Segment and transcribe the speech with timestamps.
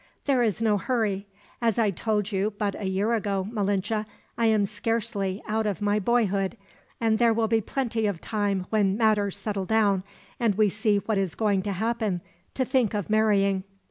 [0.25, 1.27] There is no hurry.
[1.61, 4.03] As I told you but a year ago, Malinche,
[4.35, 6.57] I am scarcely out of my boyhood;
[6.99, 10.01] and there will be plenty of time when matters settle down,
[10.39, 12.21] and we see what is going to happen,
[12.55, 13.63] to think of marrying."